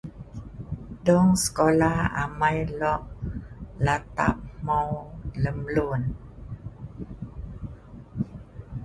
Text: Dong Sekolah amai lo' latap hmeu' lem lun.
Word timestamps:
Dong 1.05 1.29
Sekolah 1.43 1.97
amai 2.23 2.57
lo' 2.79 3.07
latap 3.85 4.37
hmeu' 4.57 5.11
lem 5.41 5.59
lun. 5.75 6.03